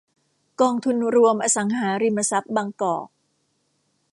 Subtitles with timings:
[0.61, 3.07] กองทุนรวมอสังหาริมทรัพย์บางกอก